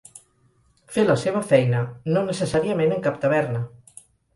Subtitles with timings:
[0.95, 1.85] Fer la seva feina,
[2.17, 3.69] no necessàriament en cap taverna.